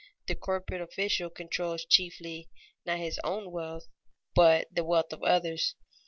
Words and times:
The 0.25 0.33
corporate 0.33 0.81
official 0.81 1.29
controls 1.29 1.85
chiefly 1.85 2.49
not 2.87 2.97
his 2.97 3.19
own 3.23 3.51
wealth, 3.51 3.85
but 4.33 4.65
the 4.71 4.83
wealth 4.83 5.13
of 5.13 5.21
others. 5.21 5.75